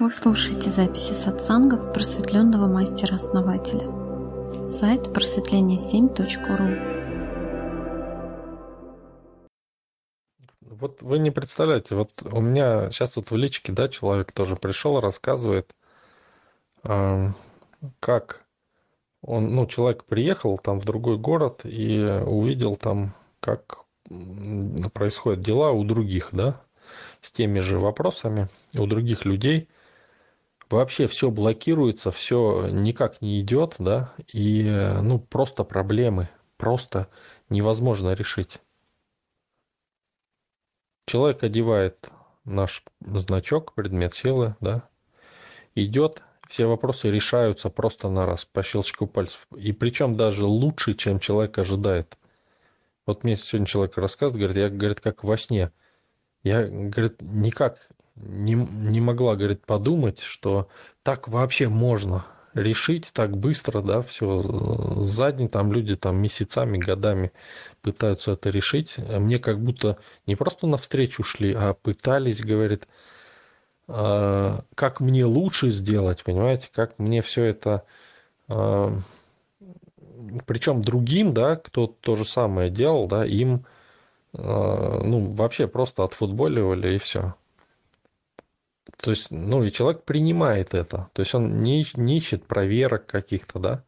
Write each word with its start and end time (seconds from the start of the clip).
Вы 0.00 0.10
слушаете 0.10 0.70
записи 0.70 1.12
сатсангов 1.12 1.92
просветленного 1.92 2.66
мастера-основателя. 2.66 3.86
Сайт 4.66 5.08
просветление7.ру 5.08 6.78
Вот 10.62 11.02
вы 11.02 11.18
не 11.18 11.30
представляете, 11.30 11.96
вот 11.96 12.22
у 12.24 12.40
меня 12.40 12.90
сейчас 12.90 13.16
вот 13.16 13.30
в 13.30 13.36
личке, 13.36 13.72
да, 13.72 13.90
человек 13.90 14.32
тоже 14.32 14.56
пришел, 14.56 14.98
рассказывает, 15.00 15.70
э, 16.84 17.32
как 18.00 18.46
он, 19.20 19.54
ну, 19.54 19.66
человек 19.66 20.04
приехал 20.04 20.56
там 20.56 20.80
в 20.80 20.86
другой 20.86 21.18
город 21.18 21.60
и 21.64 22.00
увидел 22.24 22.76
там, 22.76 23.14
как 23.40 23.80
происходят 24.94 25.40
дела 25.42 25.72
у 25.72 25.84
других, 25.84 26.30
да, 26.32 26.58
с 27.20 27.30
теми 27.30 27.58
же 27.58 27.78
вопросами, 27.78 28.48
у 28.78 28.86
других 28.86 29.26
людей– 29.26 29.68
вообще 30.70 31.06
все 31.06 31.30
блокируется, 31.30 32.10
все 32.10 32.68
никак 32.68 33.20
не 33.20 33.40
идет, 33.40 33.76
да, 33.78 34.14
и 34.32 34.62
ну 35.02 35.18
просто 35.18 35.64
проблемы, 35.64 36.28
просто 36.56 37.08
невозможно 37.48 38.12
решить. 38.12 38.58
Человек 41.06 41.42
одевает 41.42 42.08
наш 42.44 42.84
значок, 43.00 43.74
предмет 43.74 44.14
силы, 44.14 44.54
да, 44.60 44.88
идет, 45.74 46.22
все 46.48 46.66
вопросы 46.66 47.10
решаются 47.10 47.70
просто 47.70 48.08
на 48.08 48.26
раз, 48.26 48.44
по 48.44 48.62
щелчку 48.62 49.06
пальцев. 49.06 49.46
И 49.56 49.72
причем 49.72 50.16
даже 50.16 50.44
лучше, 50.46 50.94
чем 50.94 51.20
человек 51.20 51.58
ожидает. 51.58 52.16
Вот 53.06 53.24
мне 53.24 53.36
сегодня 53.36 53.66
человек 53.66 53.96
рассказывает, 53.96 54.36
говорит, 54.36 54.56
я, 54.56 54.68
говорит, 54.68 55.00
как 55.00 55.24
во 55.24 55.36
сне. 55.36 55.72
Я, 56.42 56.66
говорит, 56.66 57.20
никак 57.20 57.88
не, 58.22 58.54
не 58.54 59.00
могла, 59.00 59.36
говорит, 59.36 59.64
подумать, 59.64 60.20
что 60.20 60.68
так 61.02 61.28
вообще 61.28 61.68
можно 61.68 62.26
решить 62.54 63.10
так 63.12 63.36
быстро, 63.36 63.80
да, 63.80 64.02
все 64.02 65.04
задние 65.04 65.48
там 65.48 65.72
люди 65.72 65.96
там 65.96 66.16
месяцами, 66.16 66.78
годами 66.78 67.32
пытаются 67.82 68.32
это 68.32 68.50
решить. 68.50 68.96
Мне 68.98 69.38
как 69.38 69.60
будто 69.60 69.98
не 70.26 70.36
просто 70.36 70.66
навстречу 70.66 71.22
шли, 71.22 71.54
а 71.54 71.74
пытались, 71.74 72.40
говорит, 72.40 72.88
«А, 73.86 74.64
как 74.74 75.00
мне 75.00 75.24
лучше 75.24 75.70
сделать, 75.70 76.24
понимаете, 76.24 76.68
как 76.72 76.98
мне 76.98 77.22
все 77.22 77.44
это, 77.44 77.84
а, 78.48 78.92
причем 80.46 80.82
другим, 80.82 81.32
да, 81.32 81.56
кто 81.56 81.86
то 81.86 82.16
же 82.16 82.24
самое 82.24 82.70
делал, 82.70 83.06
да, 83.06 83.24
им, 83.24 83.64
а, 84.34 85.02
ну, 85.02 85.32
вообще 85.32 85.68
просто 85.68 86.02
отфутболивали 86.02 86.96
и 86.96 86.98
все. 86.98 87.34
То 89.00 89.10
есть, 89.10 89.30
ну, 89.30 89.64
и 89.64 89.70
человек 89.70 90.04
принимает 90.04 90.74
это. 90.74 91.08
То 91.14 91.20
есть 91.20 91.34
он 91.34 91.62
не, 91.62 91.86
не 91.94 92.18
ищет 92.18 92.44
проверок 92.44 93.06
каких-то, 93.06 93.58
да. 93.58 93.84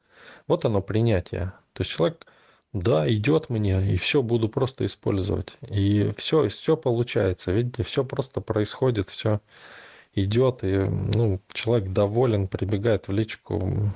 Вот 0.46 0.64
оно 0.64 0.80
принятие. 0.80 1.52
То 1.74 1.82
есть 1.82 1.90
человек, 1.90 2.26
да, 2.72 3.10
идет 3.12 3.50
мне, 3.50 3.92
и 3.92 3.96
все 3.96 4.22
буду 4.22 4.48
просто 4.48 4.86
использовать. 4.86 5.56
И 5.68 6.12
все, 6.16 6.48
все 6.48 6.76
получается. 6.76 7.52
Видите, 7.52 7.82
все 7.82 8.04
просто 8.04 8.40
происходит, 8.40 9.10
все 9.10 9.40
идет, 10.14 10.64
и 10.64 10.78
ну, 10.78 11.40
человек 11.52 11.92
доволен, 11.92 12.48
прибегает 12.48 13.08
в 13.08 13.12
личку. 13.12 13.92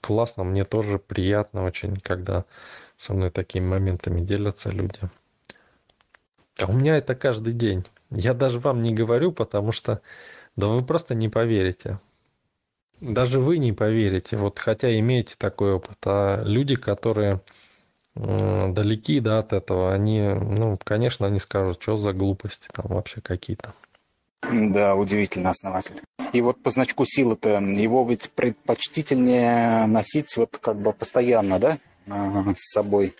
Классно, 0.00 0.44
мне 0.44 0.64
тоже 0.64 0.98
приятно 0.98 1.64
очень, 1.64 1.96
когда 1.96 2.44
со 2.96 3.14
мной 3.14 3.30
такими 3.30 3.66
моментами 3.66 4.20
делятся 4.20 4.70
люди. 4.70 5.00
А 6.60 6.66
у 6.66 6.72
меня 6.72 6.98
это 6.98 7.14
каждый 7.14 7.54
день. 7.54 7.84
Я 8.10 8.34
даже 8.34 8.58
вам 8.58 8.82
не 8.82 8.92
говорю, 8.92 9.32
потому 9.32 9.72
что 9.72 10.02
да 10.56 10.66
вы 10.66 10.82
просто 10.82 11.14
не 11.14 11.28
поверите. 11.28 11.98
Даже 13.00 13.40
вы 13.40 13.58
не 13.58 13.72
поверите, 13.72 14.36
вот 14.36 14.58
хотя 14.58 14.96
имеете 14.98 15.34
такой 15.36 15.72
опыт, 15.74 15.98
а 16.04 16.42
люди, 16.44 16.76
которые 16.76 17.40
далеки 18.14 19.20
да, 19.20 19.38
от 19.38 19.52
этого, 19.52 19.92
они, 19.92 20.20
ну, 20.20 20.78
конечно, 20.84 21.26
они 21.26 21.38
скажут, 21.38 21.82
что 21.82 21.96
за 21.96 22.12
глупости 22.12 22.68
там 22.72 22.86
вообще 22.88 23.20
какие-то. 23.20 23.72
Да, 24.52 24.94
удивительно, 24.94 25.50
основатель. 25.50 26.02
И 26.32 26.40
вот 26.40 26.62
по 26.62 26.70
значку 26.70 27.04
силы-то, 27.04 27.60
его 27.60 28.06
ведь 28.08 28.30
предпочтительнее 28.32 29.86
носить 29.86 30.36
вот 30.36 30.58
как 30.58 30.76
бы 30.76 30.92
постоянно, 30.92 31.58
да, 31.58 31.78
с 32.06 32.72
собой? 32.72 33.14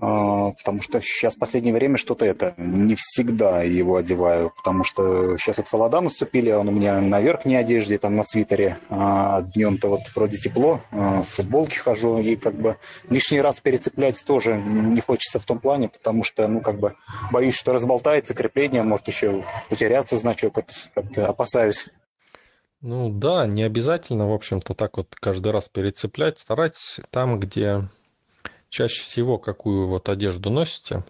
А, 0.00 0.52
потому 0.52 0.80
что 0.80 1.00
сейчас 1.00 1.34
в 1.34 1.38
последнее 1.38 1.74
время 1.74 1.96
что-то 1.96 2.24
это, 2.24 2.54
не 2.56 2.94
всегда 2.94 3.62
его 3.62 3.96
одеваю, 3.96 4.52
потому 4.56 4.84
что 4.84 5.36
сейчас 5.38 5.58
вот 5.58 5.68
холода 5.68 6.00
наступили, 6.00 6.50
он 6.50 6.68
у 6.68 6.72
меня 6.72 7.00
на 7.00 7.20
верхней 7.20 7.56
одежде, 7.56 7.98
там 7.98 8.16
на 8.16 8.22
свитере, 8.22 8.78
а 8.90 9.42
днем-то 9.42 9.88
вот 9.88 10.00
вроде 10.14 10.38
тепло, 10.38 10.80
а, 10.92 11.22
в 11.22 11.28
футболке 11.28 11.80
хожу, 11.80 12.18
и 12.18 12.36
как 12.36 12.54
бы 12.54 12.76
лишний 13.08 13.40
раз 13.40 13.60
перецеплять 13.60 14.24
тоже 14.24 14.56
не 14.56 15.00
хочется 15.00 15.40
в 15.40 15.44
том 15.44 15.58
плане, 15.58 15.88
потому 15.88 16.22
что, 16.22 16.46
ну, 16.46 16.60
как 16.60 16.78
бы 16.78 16.94
боюсь, 17.32 17.56
что 17.56 17.72
разболтается 17.72 18.34
крепление, 18.34 18.82
может 18.82 19.08
еще 19.08 19.44
потеряться 19.68 20.16
значок, 20.16 20.54
как-то 20.94 21.28
опасаюсь. 21.28 21.88
Ну 22.80 23.10
да, 23.10 23.46
не 23.46 23.64
обязательно, 23.64 24.28
в 24.28 24.32
общем-то, 24.32 24.74
так 24.74 24.98
вот 24.98 25.16
каждый 25.16 25.50
раз 25.50 25.68
перецеплять. 25.68 26.38
Старайтесь 26.38 27.00
там, 27.10 27.40
где 27.40 27.88
чаще 28.68 29.02
всего 29.02 29.38
какую 29.38 29.88
вот 29.88 30.08
одежду 30.08 30.50
носите, 30.50 31.04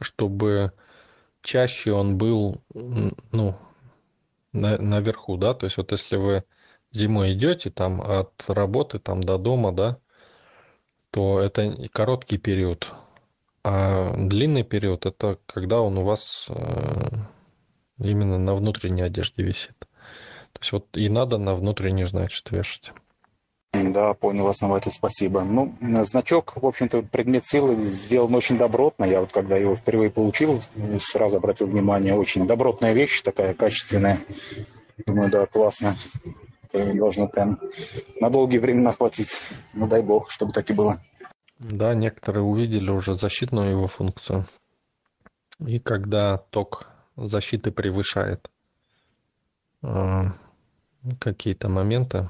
чтобы 0.00 0.72
чаще 1.42 1.92
он 1.92 2.18
был, 2.18 2.60
ну, 2.74 3.56
на, 4.52 4.78
наверху, 4.78 5.36
да, 5.36 5.54
то 5.54 5.64
есть 5.64 5.76
вот 5.76 5.92
если 5.92 6.16
вы 6.16 6.44
зимой 6.90 7.34
идете 7.34 7.70
там 7.70 8.00
от 8.00 8.32
работы 8.48 8.98
там 8.98 9.22
до 9.22 9.38
дома, 9.38 9.72
да, 9.72 9.98
то 11.10 11.40
это 11.40 11.88
короткий 11.92 12.38
период, 12.38 12.92
а 13.62 14.14
длинный 14.16 14.64
период 14.64 15.06
это 15.06 15.38
когда 15.46 15.80
он 15.80 15.98
у 15.98 16.04
вас 16.04 16.46
э, 16.48 17.08
именно 17.98 18.38
на 18.38 18.54
внутренней 18.54 19.02
одежде 19.02 19.42
висит. 19.42 19.78
То 20.52 20.60
есть 20.60 20.72
вот 20.72 20.96
и 20.96 21.08
надо 21.08 21.38
на 21.38 21.54
внутренней, 21.54 22.04
значит, 22.04 22.50
вешать. 22.50 22.92
Да, 23.84 24.14
понял, 24.14 24.46
основатель, 24.48 24.90
спасибо. 24.90 25.42
Ну, 25.42 25.74
значок, 26.04 26.52
в 26.56 26.66
общем-то, 26.66 27.02
предмет 27.02 27.44
силы 27.44 27.76
сделан 27.76 28.34
очень 28.34 28.58
добротно. 28.58 29.04
Я 29.04 29.20
вот 29.20 29.32
когда 29.32 29.56
его 29.56 29.76
впервые 29.76 30.10
получил, 30.10 30.60
сразу 30.98 31.38
обратил 31.38 31.66
внимание, 31.66 32.14
очень 32.14 32.46
добротная 32.46 32.92
вещь, 32.92 33.22
такая 33.22 33.54
качественная. 33.54 34.20
Думаю, 35.06 35.30
да, 35.30 35.46
классно. 35.46 35.96
Это 36.62 36.94
должно 36.94 37.28
прям 37.28 37.58
на 38.20 38.30
долгие 38.30 38.58
времена 38.58 38.92
хватить. 38.92 39.42
Ну, 39.72 39.86
дай 39.86 40.02
бог, 40.02 40.30
чтобы 40.30 40.52
так 40.52 40.68
и 40.70 40.74
было. 40.74 41.00
Да, 41.58 41.94
некоторые 41.94 42.42
увидели 42.42 42.90
уже 42.90 43.14
защитную 43.14 43.70
его 43.70 43.86
функцию. 43.86 44.46
И 45.58 45.78
когда 45.78 46.38
ток 46.38 46.86
защиты 47.16 47.70
превышает 47.70 48.50
э, 49.82 50.24
какие-то 51.18 51.68
моменты, 51.68 52.28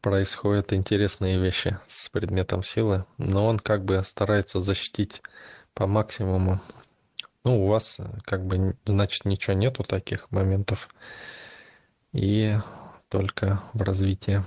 происходят 0.00 0.72
интересные 0.72 1.38
вещи 1.38 1.78
с 1.86 2.08
предметом 2.08 2.62
силы, 2.62 3.04
но 3.18 3.46
он 3.46 3.58
как 3.58 3.84
бы 3.84 4.02
старается 4.04 4.60
защитить 4.60 5.22
по 5.74 5.86
максимуму. 5.86 6.60
Ну, 7.44 7.64
у 7.64 7.68
вас 7.68 7.98
как 8.24 8.44
бы, 8.44 8.76
значит, 8.84 9.24
ничего 9.24 9.54
нету 9.54 9.82
таких 9.82 10.30
моментов. 10.30 10.88
И 12.12 12.56
только 13.08 13.62
в 13.72 13.82
развитии. 13.82 14.44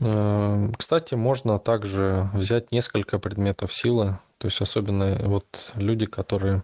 Э, 0.00 0.70
кстати, 0.76 1.14
можно 1.14 1.58
также 1.58 2.30
взять 2.32 2.72
несколько 2.72 3.18
предметов 3.18 3.72
силы, 3.72 4.18
то 4.38 4.46
есть 4.46 4.60
особенно 4.60 5.18
вот 5.24 5.72
люди, 5.74 6.06
которые 6.06 6.62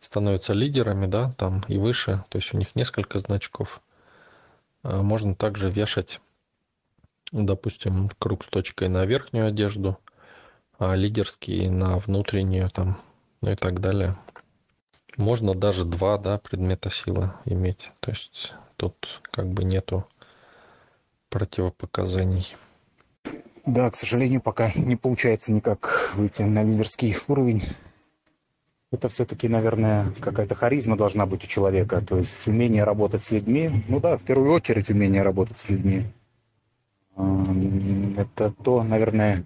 становятся 0.00 0.52
лидерами, 0.52 1.06
да, 1.06 1.32
там 1.36 1.64
и 1.68 1.78
выше, 1.78 2.24
то 2.28 2.38
есть 2.38 2.54
у 2.54 2.58
них 2.58 2.74
несколько 2.76 3.18
значков. 3.18 3.80
Э, 4.84 5.02
можно 5.02 5.34
также 5.34 5.70
вешать 5.70 6.20
допустим, 7.32 8.10
круг 8.18 8.44
с 8.44 8.48
точкой 8.48 8.88
на 8.88 9.04
верхнюю 9.04 9.48
одежду, 9.48 9.98
а 10.78 10.94
лидерский 10.94 11.68
на 11.68 11.98
внутреннюю 11.98 12.70
там, 12.70 13.00
ну 13.40 13.52
и 13.52 13.56
так 13.56 13.80
далее. 13.80 14.16
Можно 15.16 15.54
даже 15.54 15.84
два, 15.84 16.16
да, 16.16 16.38
предмета 16.38 16.90
силы 16.90 17.32
иметь. 17.44 17.90
То 18.00 18.12
есть 18.12 18.54
тут 18.76 19.20
как 19.30 19.48
бы 19.48 19.64
нету 19.64 20.06
противопоказаний. 21.28 22.56
Да, 23.66 23.90
к 23.90 23.96
сожалению, 23.96 24.40
пока 24.40 24.72
не 24.76 24.96
получается 24.96 25.52
никак 25.52 26.12
выйти 26.14 26.42
на 26.42 26.62
лидерский 26.62 27.14
уровень. 27.26 27.62
Это 28.90 29.10
все-таки, 29.10 29.48
наверное, 29.48 30.06
какая-то 30.20 30.54
харизма 30.54 30.96
должна 30.96 31.26
быть 31.26 31.44
у 31.44 31.46
человека, 31.46 32.00
то 32.00 32.16
есть 32.16 32.48
умение 32.48 32.84
работать 32.84 33.22
с 33.22 33.30
людьми. 33.30 33.84
Ну 33.88 34.00
да, 34.00 34.16
в 34.16 34.22
первую 34.22 34.52
очередь 34.52 34.88
умение 34.88 35.22
работать 35.22 35.58
с 35.58 35.68
людьми. 35.68 36.06
Это 37.18 38.52
то, 38.52 38.82
наверное, 38.82 39.44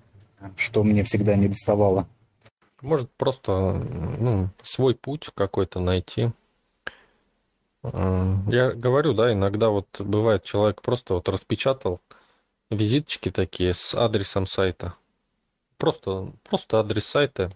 что 0.57 0.85
мне 0.85 1.03
всегда 1.03 1.37
не 1.37 1.49
доставало. 1.49 2.07
Может 2.81 3.11
просто 3.13 3.73
ну, 4.19 4.51
свой 4.63 4.95
путь 4.95 5.31
какой-то 5.35 5.81
найти. 5.81 6.33
Я 7.83 8.73
говорю, 8.73 9.15
да, 9.15 9.33
иногда 9.33 9.71
вот 9.71 9.89
бывает 10.01 10.45
человек 10.45 10.83
просто 10.83 11.15
вот 11.15 11.29
распечатал 11.29 12.01
визиточки 12.71 13.31
такие 13.31 13.75
с 13.75 13.95
адресом 13.95 14.47
сайта. 14.47 14.95
Просто, 15.79 16.33
просто 16.45 16.79
адрес 16.79 17.07
сайта. 17.07 17.53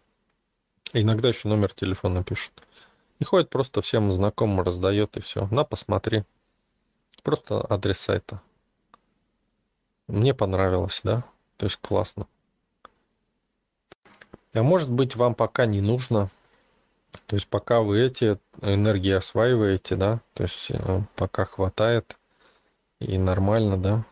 Иногда 0.93 1.29
еще 1.29 1.49
номер 1.49 1.73
телефона 1.73 2.25
пишут. 2.25 2.63
И 3.19 3.25
ходит 3.25 3.51
просто 3.51 3.83
всем 3.83 4.11
знакомым 4.11 4.63
раздает 4.63 5.17
и 5.17 5.21
все. 5.21 5.47
На, 5.51 5.65
посмотри. 5.65 6.25
Просто 7.23 7.65
адрес 7.69 7.99
сайта. 7.99 8.41
Мне 10.09 10.35
понравилось, 10.35 11.01
да? 11.03 11.25
То 11.57 11.67
есть 11.67 11.79
классно. 11.81 12.27
А 14.55 14.63
может 14.63 14.91
быть, 14.91 15.17
вам 15.17 15.35
пока 15.35 15.67
не 15.67 15.81
нужно. 15.81 16.31
То 17.27 17.37
есть 17.37 17.49
пока 17.49 17.81
вы 17.81 18.01
эти 18.03 18.39
энергии 18.63 19.13
осваиваете, 19.13 19.97
да, 19.97 20.21
то 20.35 20.45
есть 20.45 20.71
э, 20.71 21.01
пока 21.17 21.45
хватает 21.45 22.17
и 23.01 23.19
нормально, 23.19 23.77
да. 23.77 24.05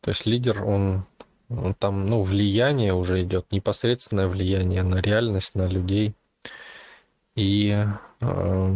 То 0.00 0.10
есть 0.10 0.26
лидер, 0.26 0.64
он, 0.64 1.04
он 1.48 1.74
там, 1.74 2.06
ну, 2.06 2.22
влияние 2.22 2.94
уже 2.94 3.22
идет, 3.22 3.52
непосредственное 3.52 4.26
влияние 4.26 4.82
на 4.82 5.00
реальность, 5.00 5.54
на 5.54 5.66
людей. 5.66 6.14
И, 7.34 7.70
э, 8.20 8.74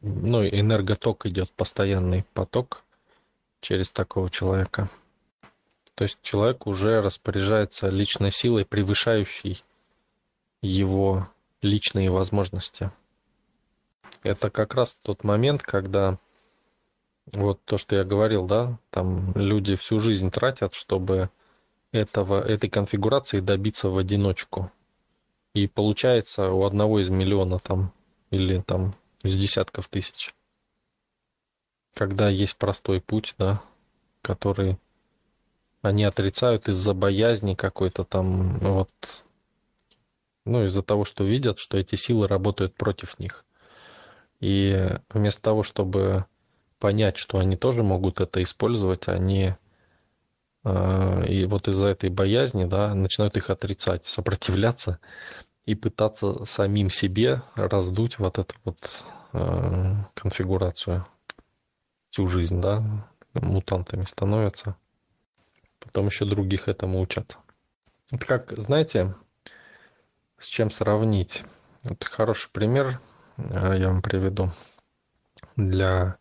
ну, 0.00 0.46
энерготок 0.46 1.26
идет, 1.26 1.50
постоянный 1.52 2.24
поток 2.34 2.82
через 3.60 3.92
такого 3.92 4.28
человека. 4.30 4.88
То 6.00 6.04
есть 6.04 6.18
человек 6.22 6.66
уже 6.66 7.02
распоряжается 7.02 7.90
личной 7.90 8.30
силой, 8.30 8.64
превышающей 8.64 9.62
его 10.62 11.28
личные 11.60 12.10
возможности. 12.10 12.90
Это 14.22 14.48
как 14.48 14.72
раз 14.72 14.96
тот 15.02 15.24
момент, 15.24 15.62
когда 15.62 16.18
вот 17.34 17.60
то, 17.66 17.76
что 17.76 17.96
я 17.96 18.04
говорил, 18.04 18.46
да, 18.46 18.78
там 18.88 19.34
люди 19.34 19.76
всю 19.76 20.00
жизнь 20.00 20.30
тратят, 20.30 20.72
чтобы 20.72 21.28
этого, 21.92 22.40
этой 22.40 22.70
конфигурации 22.70 23.40
добиться 23.40 23.90
в 23.90 23.98
одиночку. 23.98 24.72
И 25.52 25.66
получается 25.66 26.50
у 26.50 26.64
одного 26.64 27.00
из 27.00 27.10
миллиона 27.10 27.58
там 27.58 27.92
или 28.30 28.62
там 28.62 28.94
из 29.22 29.36
десятков 29.36 29.88
тысяч. 29.88 30.34
Когда 31.92 32.30
есть 32.30 32.56
простой 32.56 33.02
путь, 33.02 33.34
да, 33.36 33.62
который 34.22 34.78
они 35.82 36.04
отрицают 36.04 36.68
из-за 36.68 36.94
боязни 36.94 37.54
какой-то 37.54 38.04
там 38.04 38.58
вот 38.58 38.90
ну, 40.44 40.64
из-за 40.64 40.82
того, 40.82 41.04
что 41.04 41.24
видят, 41.24 41.58
что 41.58 41.78
эти 41.78 41.94
силы 41.94 42.26
работают 42.26 42.74
против 42.74 43.18
них. 43.18 43.44
И 44.40 44.88
вместо 45.10 45.42
того, 45.42 45.62
чтобы 45.62 46.24
понять, 46.78 47.18
что 47.18 47.38
они 47.38 47.56
тоже 47.56 47.82
могут 47.82 48.20
это 48.20 48.42
использовать, 48.42 49.06
они 49.08 49.54
э, 50.64 51.26
и 51.28 51.44
вот 51.44 51.68
из-за 51.68 51.86
этой 51.88 52.08
боязни, 52.08 52.64
да, 52.64 52.94
начинают 52.94 53.36
их 53.36 53.50
отрицать, 53.50 54.06
сопротивляться 54.06 54.98
и 55.66 55.74
пытаться 55.74 56.44
самим 56.46 56.88
себе 56.88 57.42
раздуть 57.54 58.18
вот 58.18 58.38
эту 58.38 58.54
вот 58.64 59.04
э, 59.34 59.94
конфигурацию 60.14 61.06
всю 62.10 62.26
жизнь, 62.28 62.60
да, 62.60 63.06
мутантами 63.34 64.04
становятся. 64.04 64.74
Потом 65.80 66.06
еще 66.06 66.24
других 66.24 66.68
этому 66.68 67.00
учат. 67.00 67.36
Это 68.10 68.26
как, 68.26 68.52
знаете, 68.56 69.14
с 70.38 70.46
чем 70.46 70.70
сравнить. 70.70 71.42
Это 71.84 72.06
хороший 72.06 72.50
пример, 72.52 73.00
э, 73.36 73.76
я 73.78 73.88
вам 73.88 74.02
приведу 74.02 74.50
для 75.56 76.16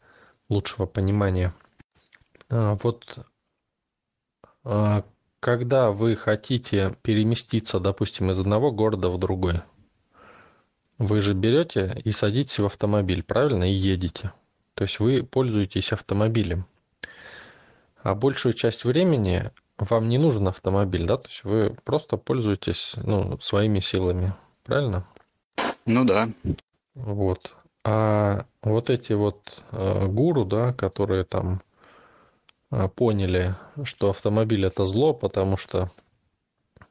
лучшего 0.49 0.85
понимания. 0.85 1.53
А, 2.49 2.75
вот 2.75 3.19
а, 4.63 5.03
когда 5.39 5.91
вы 5.91 6.15
хотите 6.15 6.95
переместиться, 7.01 7.79
допустим, 7.79 8.31
из 8.31 8.39
одного 8.39 8.71
города 8.71 9.09
в 9.09 9.17
другой, 9.17 9.61
вы 10.97 11.21
же 11.21 11.33
берете 11.33 11.99
и 12.03 12.11
садитесь 12.11 12.59
в 12.59 12.65
автомобиль, 12.65 13.23
правильно, 13.23 13.63
и 13.63 13.73
едете. 13.73 14.33
То 14.73 14.83
есть 14.83 14.99
вы 14.99 15.23
пользуетесь 15.23 15.93
автомобилем. 15.93 16.65
А 18.09 18.15
большую 18.15 18.53
часть 18.53 18.85
времени 18.85 19.51
вам 19.77 20.09
не 20.09 20.17
нужен 20.17 20.47
автомобиль, 20.47 21.05
да? 21.05 21.17
То 21.17 21.27
есть 21.27 21.43
вы 21.43 21.77
просто 21.83 22.17
пользуетесь 22.17 22.93
ну, 22.95 23.37
своими 23.39 23.81
силами, 23.81 24.33
правильно? 24.63 25.05
Ну 25.85 26.05
да. 26.05 26.27
Вот. 26.95 27.55
А 27.83 28.47
вот 28.63 28.89
эти 28.89 29.13
вот 29.13 29.61
э, 29.71 30.07
гуру, 30.07 30.43
да, 30.43 30.73
которые 30.73 31.23
там 31.23 31.61
э, 32.71 32.89
поняли, 32.89 33.55
что 33.83 34.09
автомобиль 34.09 34.65
это 34.65 34.85
зло, 34.85 35.13
потому 35.13 35.55
что 35.55 35.91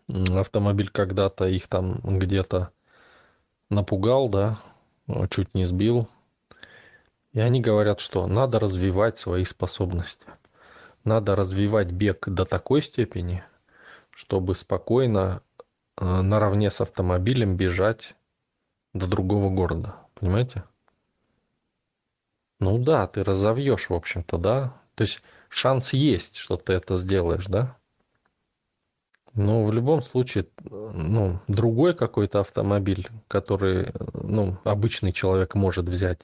автомобиль 0.06 0.88
когда-то 0.88 1.48
их 1.48 1.66
там 1.66 1.98
где-то 2.04 2.70
напугал, 3.70 4.28
да, 4.28 4.60
чуть 5.30 5.52
не 5.52 5.64
сбил. 5.64 6.06
И 7.32 7.40
они 7.40 7.60
говорят, 7.60 7.98
что 7.98 8.28
надо 8.28 8.60
развивать 8.60 9.18
свои 9.18 9.44
способности 9.44 10.24
надо 11.08 11.34
развивать 11.34 11.90
бег 11.90 12.28
до 12.28 12.44
такой 12.44 12.82
степени, 12.82 13.42
чтобы 14.10 14.54
спокойно 14.54 15.42
э, 15.96 16.04
наравне 16.04 16.70
с 16.70 16.80
автомобилем 16.80 17.56
бежать 17.56 18.14
до 18.92 19.06
другого 19.06 19.50
города. 19.50 19.96
Понимаете? 20.14 20.64
Ну 22.60 22.78
да, 22.78 23.06
ты 23.06 23.24
разовьешь, 23.24 23.88
в 23.88 23.94
общем-то, 23.94 24.38
да. 24.38 24.80
То 24.94 25.02
есть 25.02 25.22
шанс 25.48 25.92
есть, 25.92 26.36
что 26.36 26.56
ты 26.56 26.74
это 26.74 26.96
сделаешь, 26.96 27.46
да. 27.46 27.76
Но 29.34 29.64
в 29.64 29.72
любом 29.72 30.02
случае, 30.02 30.48
ну, 30.64 31.40
другой 31.46 31.94
какой-то 31.94 32.40
автомобиль, 32.40 33.08
который, 33.28 33.92
ну, 34.12 34.58
обычный 34.64 35.12
человек 35.12 35.54
может 35.54 35.88
взять, 35.88 36.20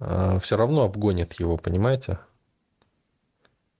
э, 0.00 0.38
все 0.40 0.56
равно 0.56 0.84
обгонит 0.84 1.34
его, 1.34 1.58
понимаете? 1.58 2.18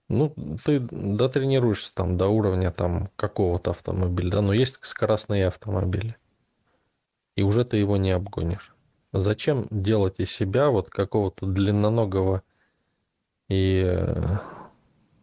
Ну, 0.09 0.33
ты 0.63 0.79
дотренируешься 0.79 1.93
там 1.93 2.17
до 2.17 2.27
уровня 2.27 2.71
там 2.71 3.09
какого-то 3.17 3.71
автомобиля, 3.71 4.31
да, 4.31 4.41
но 4.41 4.53
есть 4.53 4.79
скоростные 4.83 5.47
автомобили. 5.47 6.15
И 7.35 7.43
уже 7.43 7.65
ты 7.65 7.77
его 7.77 7.97
не 7.97 8.11
обгонишь. 8.11 8.73
Зачем 9.11 9.67
делать 9.69 10.19
из 10.19 10.31
себя 10.31 10.69
вот 10.69 10.89
какого-то 10.89 11.45
длинноногого 11.45 12.41
и 13.49 13.83
э, 13.85 14.37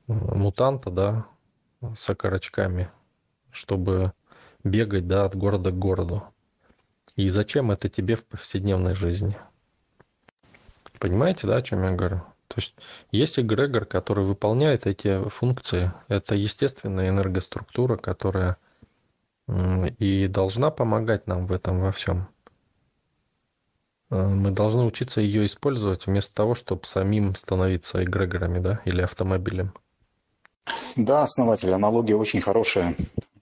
мутанта, 0.07 0.91
да, 0.91 1.27
с 1.97 2.09
окорочками, 2.11 2.91
чтобы 3.51 4.13
бегать, 4.65 5.07
да, 5.07 5.25
от 5.25 5.35
города 5.35 5.71
к 5.71 5.79
городу? 5.79 6.25
И 7.17 7.29
зачем 7.31 7.71
это 7.71 7.89
тебе 7.89 8.17
в 8.17 8.25
повседневной 8.25 8.95
жизни? 8.95 9.37
Понимаете, 10.99 11.47
да, 11.47 11.57
о 11.57 11.63
чем 11.63 11.85
я 11.85 11.93
говорю? 11.93 12.23
То 12.55 12.61
есть 12.61 12.75
есть 13.11 13.41
эгрегор, 13.41 13.85
который 13.85 14.25
выполняет 14.25 14.87
эти 14.87 15.29
функции. 15.29 15.93
Это 16.07 16.37
естественная 16.37 17.09
энергоструктура, 17.09 17.97
которая 17.97 18.59
и 19.99 20.29
должна 20.29 20.71
помогать 20.71 21.27
нам 21.27 21.47
в 21.47 21.53
этом 21.53 21.81
во 21.81 21.91
всем. 21.91 22.29
Э, 24.11 24.25
мы 24.25 24.53
должны 24.53 24.85
учиться 24.85 25.21
ее 25.21 25.47
использовать 25.47 26.07
вместо 26.07 26.33
того, 26.33 26.55
чтобы 26.55 26.87
самим 26.87 27.35
становиться 27.35 28.03
эгрегорами, 28.05 28.61
да, 28.61 28.81
или 28.85 29.03
автомобилем. 29.03 29.75
Да, 30.97 31.25
основатель, 31.25 31.73
аналогия 31.73 32.15
очень 32.15 32.41
хорошая, 32.41 32.95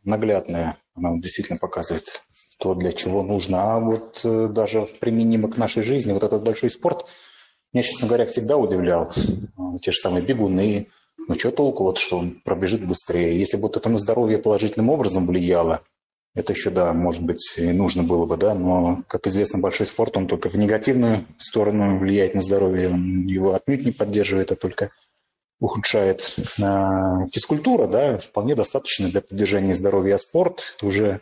наглядная. 0.04 0.76
Она 0.96 1.16
действительно 1.18 1.58
показывает 1.58 2.24
то, 2.58 2.74
для 2.74 2.92
чего 2.92 3.22
нужно. 3.22 3.74
А 3.74 3.78
вот 3.78 4.22
э, 4.24 4.48
даже 4.48 4.88
применимо 5.00 5.50
к 5.50 5.58
нашей 5.58 5.82
жизни, 5.82 6.12
вот 6.12 6.22
этот 6.22 6.42
большой 6.42 6.70
спорт– 6.70 7.06
меня, 7.72 7.82
честно 7.82 8.08
говоря, 8.08 8.26
всегда 8.26 8.56
удивлял. 8.56 9.12
А, 9.56 9.76
те 9.78 9.92
же 9.92 9.98
самые 9.98 10.24
бегуны. 10.24 10.88
Ну, 11.28 11.38
что 11.38 11.50
толку, 11.50 11.84
вот, 11.84 11.98
что 11.98 12.18
он 12.18 12.40
пробежит 12.44 12.86
быстрее? 12.86 13.38
Если 13.38 13.56
бы 13.56 13.62
вот 13.62 13.76
это 13.76 13.88
на 13.88 13.96
здоровье 13.96 14.38
положительным 14.38 14.90
образом 14.90 15.26
влияло, 15.26 15.82
это 16.34 16.52
еще, 16.52 16.70
да, 16.70 16.92
может 16.92 17.22
быть, 17.22 17.54
и 17.58 17.70
нужно 17.72 18.02
было 18.02 18.24
бы, 18.24 18.36
да, 18.36 18.54
но, 18.54 19.02
как 19.06 19.26
известно, 19.26 19.60
большой 19.60 19.86
спорт, 19.86 20.16
он 20.16 20.26
только 20.26 20.48
в 20.48 20.54
негативную 20.54 21.26
сторону 21.36 21.98
влияет 21.98 22.34
на 22.34 22.40
здоровье, 22.40 22.88
он 22.88 23.26
его 23.26 23.54
отнюдь 23.54 23.84
не 23.84 23.92
поддерживает, 23.92 24.50
а 24.50 24.56
только 24.56 24.90
ухудшает. 25.60 26.36
А 26.60 27.26
физкультура, 27.32 27.86
да, 27.86 28.18
вполне 28.18 28.54
достаточно 28.54 29.10
для 29.10 29.20
поддержания 29.20 29.74
здоровья, 29.74 30.14
а 30.14 30.18
спорт 30.18 30.74
это 30.76 30.86
уже, 30.86 31.20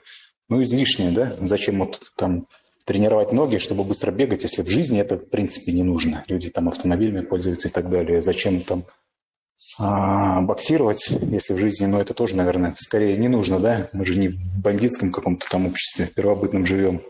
ну, 0.48 0.62
излишнее, 0.62 1.10
да, 1.10 1.36
зачем 1.40 1.80
вот 1.80 2.00
там 2.16 2.46
тренировать 2.90 3.30
ноги, 3.30 3.58
чтобы 3.58 3.84
быстро 3.84 4.10
бегать, 4.10 4.42
если 4.42 4.62
в 4.62 4.68
жизни 4.68 4.98
это, 4.98 5.16
в 5.16 5.30
принципе, 5.30 5.70
не 5.70 5.84
нужно. 5.84 6.24
Люди 6.26 6.50
там 6.50 6.68
автомобилями 6.68 7.24
пользуются 7.24 7.68
и 7.68 7.70
так 7.70 7.88
далее. 7.88 8.20
Зачем 8.20 8.62
там 8.62 8.84
а, 9.78 10.40
боксировать, 10.40 11.08
если 11.08 11.54
в 11.54 11.58
жизни, 11.58 11.86
ну, 11.86 12.00
это 12.00 12.14
тоже, 12.14 12.34
наверное, 12.34 12.74
скорее 12.76 13.16
не 13.16 13.28
нужно, 13.28 13.60
да? 13.60 13.88
Мы 13.92 14.04
же 14.04 14.18
не 14.18 14.26
в 14.26 14.40
бандитском 14.60 15.12
каком-то 15.12 15.48
там 15.48 15.68
обществе 15.68 16.06
первобытном 16.06 16.66
живем, 16.66 17.02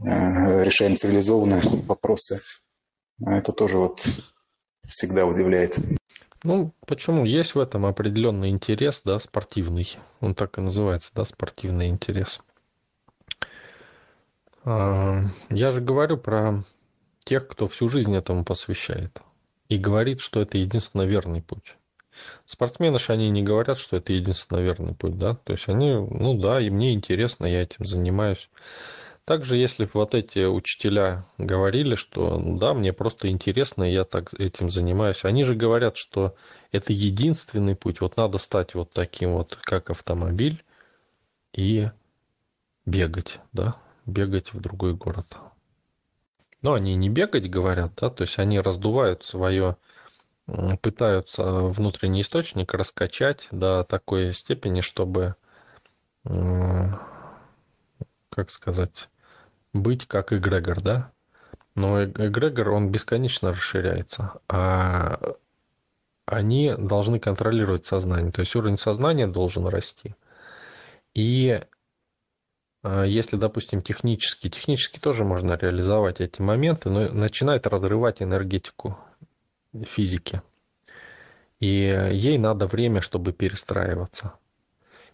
а, 0.00 0.64
решаем 0.64 0.96
цивилизованные 0.96 1.60
вопросы. 1.86 2.40
Это 3.24 3.52
тоже 3.52 3.78
вот 3.78 4.04
всегда 4.84 5.24
удивляет. 5.24 5.78
Ну, 6.42 6.72
почему? 6.84 7.24
Есть 7.24 7.54
в 7.54 7.60
этом 7.60 7.86
определенный 7.86 8.50
интерес, 8.50 9.02
да, 9.04 9.20
спортивный. 9.20 9.88
Он 10.20 10.34
так 10.34 10.58
и 10.58 10.60
называется, 10.60 11.12
да, 11.14 11.24
спортивный 11.24 11.90
интерес. 11.90 12.40
А, 14.66 15.22
я 15.48 15.70
же 15.70 15.80
говорю 15.80 16.18
про 16.18 16.64
тех, 17.20 17.46
кто 17.46 17.68
всю 17.68 17.88
жизнь 17.88 18.14
этому 18.14 18.44
посвящает. 18.44 19.22
И 19.68 19.78
говорит, 19.78 20.20
что 20.20 20.42
это 20.42 20.58
единственно 20.58 21.02
верный 21.02 21.40
путь. 21.40 21.76
Спортсмены 22.46 22.98
же 22.98 23.12
они 23.12 23.30
не 23.30 23.42
говорят, 23.42 23.78
что 23.78 23.96
это 23.96 24.12
единственно 24.12 24.58
верный 24.58 24.94
путь, 24.94 25.18
да. 25.18 25.34
То 25.34 25.52
есть 25.52 25.68
они, 25.68 25.92
ну 25.92 26.34
да, 26.34 26.60
и 26.60 26.70
мне 26.70 26.94
интересно, 26.94 27.46
я 27.46 27.62
этим 27.62 27.84
занимаюсь. 27.84 28.48
Также, 29.24 29.56
если 29.56 29.88
вот 29.92 30.14
эти 30.14 30.44
учителя 30.44 31.26
говорили, 31.38 31.94
что 31.94 32.38
ну 32.38 32.58
да, 32.58 32.74
мне 32.74 32.92
просто 32.92 33.28
интересно, 33.28 33.84
я 33.84 34.04
так 34.04 34.32
этим 34.34 34.68
занимаюсь, 34.68 35.24
они 35.24 35.44
же 35.44 35.54
говорят, 35.54 35.96
что 35.96 36.34
это 36.72 36.92
единственный 36.92 37.76
путь, 37.76 38.00
вот 38.00 38.16
надо 38.16 38.38
стать 38.38 38.74
вот 38.74 38.90
таким 38.92 39.32
вот, 39.32 39.58
как 39.62 39.90
автомобиль, 39.90 40.62
и 41.52 41.90
бегать, 42.84 43.40
да, 43.52 43.76
бегать 44.06 44.54
в 44.54 44.60
другой 44.60 44.94
город. 44.94 45.36
Но 46.62 46.72
они 46.72 46.94
не 46.94 47.10
бегать 47.10 47.50
говорят, 47.50 47.92
да, 48.00 48.08
то 48.08 48.22
есть 48.22 48.38
они 48.38 48.58
раздувают 48.60 49.24
свое, 49.24 49.76
пытаются 50.80 51.42
внутренний 51.42 52.22
источник 52.22 52.72
раскачать 52.72 53.48
до 53.50 53.84
такой 53.84 54.32
степени, 54.32 54.80
чтобы, 54.80 55.34
как 58.30 58.50
сказать, 58.50 59.08
быть 59.72 60.06
как 60.06 60.32
эгрегор, 60.32 60.80
да? 60.80 61.12
Но 61.74 62.04
эгрегор, 62.04 62.70
он 62.70 62.90
бесконечно 62.90 63.50
расширяется, 63.50 64.40
а 64.48 65.36
они 66.24 66.74
должны 66.76 67.20
контролировать 67.20 67.84
сознание. 67.84 68.32
То 68.32 68.40
есть 68.40 68.56
уровень 68.56 68.78
сознания 68.78 69.26
должен 69.26 69.66
расти. 69.66 70.14
И 71.14 71.62
если, 73.06 73.36
допустим, 73.36 73.82
технически, 73.82 74.48
технически 74.48 74.98
тоже 74.98 75.24
можно 75.24 75.54
реализовать 75.54 76.20
эти 76.20 76.40
моменты, 76.40 76.90
но 76.90 77.08
начинает 77.08 77.66
разрывать 77.66 78.22
энергетику 78.22 78.98
физики. 79.84 80.42
И 81.58 81.68
ей 81.68 82.38
надо 82.38 82.66
время, 82.66 83.00
чтобы 83.00 83.32
перестраиваться. 83.32 84.34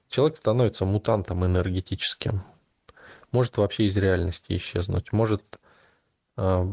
Человек 0.09 0.37
становится 0.37 0.85
мутантом 0.85 1.45
энергетическим 1.45 2.45
может 3.33 3.57
вообще 3.57 3.85
из 3.85 3.97
реальности 3.97 4.55
исчезнуть, 4.57 5.13
может 5.13 5.43
э, 6.37 6.67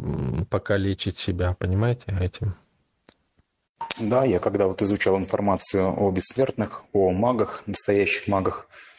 покалечить 0.49 1.17
себя, 1.17 1.55
понимаете, 1.57 2.15
этим. 2.19 2.55
Да, 3.99 4.25
я 4.25 4.39
когда 4.39 4.67
вот 4.67 4.81
изучал 4.81 5.17
информацию 5.17 5.87
о 5.87 6.11
бессмертных, 6.11 6.83
о 6.93 7.11
магах, 7.11 7.63
настоящих 7.65 8.27
магах, 8.27 8.67
а, 8.67 8.98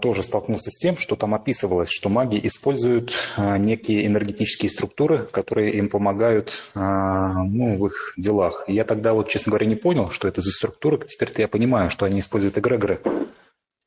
тоже 0.00 0.22
столкнулся 0.22 0.70
с 0.70 0.76
тем, 0.76 0.96
что 0.96 1.14
там 1.14 1.34
описывалось, 1.34 1.90
что 1.90 2.08
маги 2.08 2.40
используют 2.42 3.12
а, 3.36 3.56
некие 3.56 4.04
энергетические 4.04 4.68
структуры, 4.68 5.28
которые 5.30 5.72
им 5.74 5.88
помогают 5.88 6.64
ну, 6.74 7.78
в 7.78 7.86
их 7.86 8.14
делах. 8.16 8.64
Я 8.66 8.84
тогда 8.84 9.14
вот, 9.14 9.28
честно 9.28 9.50
говоря, 9.50 9.66
не 9.66 9.76
понял, 9.76 10.10
что 10.10 10.26
это 10.26 10.40
за 10.40 10.50
структуры. 10.50 10.98
Теперь-то 10.98 11.42
я 11.42 11.48
понимаю, 11.48 11.90
что 11.90 12.04
они 12.04 12.18
используют 12.18 12.58
эгрегоры 12.58 13.00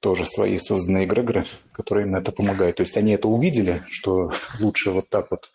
тоже 0.03 0.25
свои 0.25 0.57
созданные 0.57 1.05
эгрегоры, 1.05 1.45
которые 1.71 2.05
им 2.05 2.15
это 2.15 2.33
помогают. 2.33 2.75
То 2.75 2.81
есть 2.81 2.97
они 2.97 3.13
это 3.13 3.29
увидели, 3.29 3.83
что 3.87 4.29
лучше 4.59 4.91
вот 4.91 5.09
так 5.09 5.31
вот, 5.31 5.49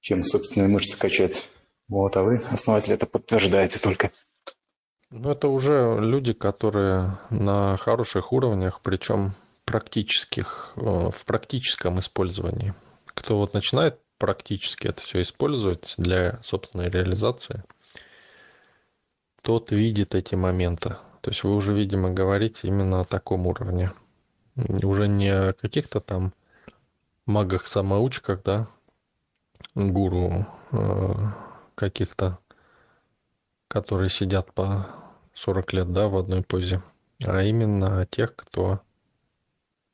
чем 0.00 0.22
собственные 0.22 0.68
мышцы 0.68 0.98
качать. 0.98 1.48
Вот, 1.88 2.16
а 2.16 2.22
вы, 2.22 2.42
основатель, 2.50 2.92
это 2.92 3.06
подтверждаете 3.06 3.78
только. 3.78 4.10
Ну, 5.10 5.30
это 5.30 5.48
уже 5.48 5.98
люди, 5.98 6.34
которые 6.34 7.18
на 7.30 7.78
хороших 7.78 8.32
уровнях, 8.32 8.80
причем 8.82 9.34
практических, 9.66 10.72
э, 10.76 11.10
в 11.10 11.24
практическом 11.26 11.98
использовании. 11.98 12.74
Кто 13.06 13.36
вот 13.36 13.52
начинает 13.52 14.00
практически 14.16 14.86
это 14.86 15.02
все 15.02 15.20
использовать 15.20 15.94
для 15.98 16.40
собственной 16.42 16.88
реализации, 16.88 17.64
тот 19.42 19.72
видит 19.72 20.14
эти 20.14 20.34
моменты. 20.34 20.96
То 21.20 21.30
есть 21.30 21.42
вы 21.42 21.54
уже, 21.54 21.74
видимо, 21.74 22.10
говорите 22.10 22.68
именно 22.68 23.00
о 23.00 23.04
таком 23.04 23.46
уровне. 23.46 23.92
Уже 24.56 25.08
не 25.08 25.28
о 25.28 25.52
каких-то 25.52 26.00
там 26.00 26.32
магах-самоучках, 27.26 28.42
да, 28.44 28.68
гуру 29.74 30.46
э, 30.72 31.12
каких-то, 31.74 32.38
которые 33.68 34.10
сидят 34.10 34.52
по 34.54 34.86
40 35.34 35.72
лет, 35.72 35.92
да, 35.92 36.08
в 36.08 36.16
одной 36.16 36.42
позе, 36.42 36.82
а 37.22 37.42
именно 37.42 38.00
о 38.00 38.06
тех, 38.06 38.34
кто 38.36 38.80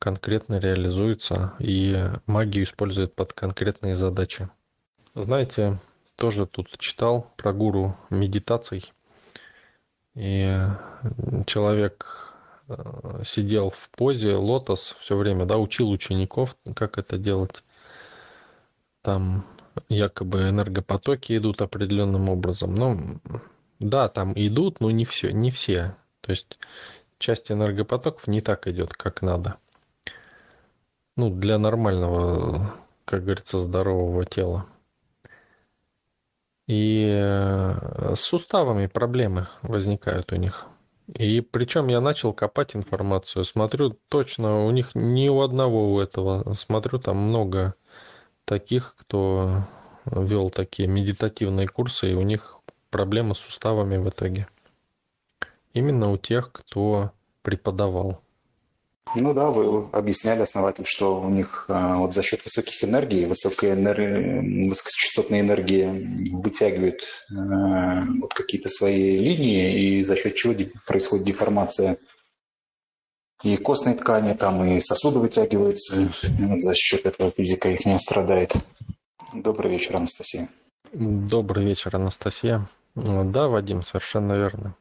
конкретно 0.03 0.59
реализуется 0.59 1.53
и 1.61 1.97
магию 2.27 2.65
использует 2.65 3.15
под 3.15 3.35
конкретные 3.35 3.95
задачи. 3.95 4.49
Знаете, 5.15 5.79
тоже 6.17 6.45
тут 6.45 6.77
читал 6.79 7.31
про 7.37 7.53
гуру 7.53 7.97
медитаций. 8.11 8.93
И 10.17 10.59
человек 11.47 12.35
э, 12.67 13.23
сидел 13.25 13.71
в 13.71 13.91
позе 13.91 14.35
лотос 14.35 14.97
все 14.99 15.17
время, 15.17 15.47
да, 15.47 15.57
учил 15.59 15.89
учеников, 15.89 16.57
как 16.75 16.99
это 16.99 17.17
делать. 17.17 17.63
Там 19.03 19.47
якобы 19.89 20.49
энергопотоки 20.49 21.37
идут 21.37 21.63
определенным 21.63 22.29
образом. 22.29 22.75
Ну, 22.75 23.21
да, 23.79 24.09
там 24.09 24.33
идут, 24.35 24.81
но 24.81 24.91
не 24.91 25.05
все, 25.05 25.31
не 25.33 25.53
все. 25.53 25.95
То 26.23 26.31
есть 26.31 26.59
часть 27.19 27.53
энергопотоков 27.53 28.27
не 28.27 28.41
так 28.41 28.67
идет, 28.67 28.95
как 28.95 29.23
надо. 29.23 29.59
Ну, 31.16 31.28
для 31.28 31.59
нормального, 31.59 32.75
как 33.04 33.25
говорится, 33.25 33.59
здорового 33.59 34.25
тела. 34.25 34.66
И 36.66 37.07
э, 37.07 38.14
с 38.14 38.21
суставами 38.21 38.87
проблемы 38.87 39.49
возникают 39.62 40.33
у 40.33 40.37
них. 40.37 40.66
И 41.09 41.40
причем 41.40 41.88
я 41.88 42.00
начал 42.00 42.33
копать 42.33 42.75
информацию, 42.75 43.45
смотрю 43.45 43.99
точно, 44.09 44.64
у 44.64 44.71
них 44.71 44.95
ни 44.95 45.28
у 45.28 45.40
одного 45.42 45.92
у 45.92 46.00
этого, 46.00 46.54
смотрю 46.54 46.99
там 46.99 47.16
много 47.19 47.75
таких, 48.45 48.95
кто 48.99 49.66
вел 50.07 50.50
такие 50.50 50.88
медитативные 50.88 51.69
курсы, 51.69 52.12
и 52.12 52.14
у 52.14 52.23
них 52.23 52.59
проблемы 52.90 53.35
с 53.35 53.38
суставами 53.38 53.97
в 53.99 54.09
итоге. 54.09 54.49
Именно 55.75 56.11
у 56.11 56.16
тех, 56.16 56.52
кто 56.52 57.12
преподавал. 57.42 58.23
Ну 59.15 59.35
да, 59.35 59.51
вы 59.51 59.89
объясняли, 59.93 60.41
основатель, 60.41 60.87
что 60.87 61.21
у 61.21 61.29
них 61.29 61.67
а, 61.69 61.97
вот 61.99 62.15
за 62.15 62.23
счет 62.23 62.43
высоких 62.45 62.83
энергий, 62.83 63.27
высокой 63.27 63.73
энергии, 63.73 64.69
высокочастотной 64.69 65.41
энергии 65.41 66.35
вытягивают 66.35 67.03
а, 67.31 68.05
вот 68.21 68.33
какие-то 68.33 68.69
свои 68.69 69.19
линии, 69.19 69.99
и 69.99 70.03
за 70.03 70.17
счет 70.17 70.35
чего 70.35 70.55
происходит 70.87 71.27
деформация 71.27 71.99
и 73.43 73.57
костной 73.57 73.95
ткани, 73.95 74.35
там 74.35 74.65
и 74.65 74.81
сосуды 74.81 75.19
вытягиваются, 75.19 76.09
вот 76.39 76.61
за 76.61 76.75
счет 76.75 77.05
этого 77.05 77.31
физика 77.33 77.69
их 77.69 77.85
не 77.85 77.99
страдает. 77.99 78.55
Добрый 79.35 79.73
вечер, 79.73 79.97
Анастасия. 79.97 80.49
Добрый 80.93 81.65
вечер, 81.67 81.97
Анастасия. 81.97 82.69
Да, 82.95 83.49
Вадим, 83.49 83.83
совершенно 83.83 84.35
верно. 84.35 84.77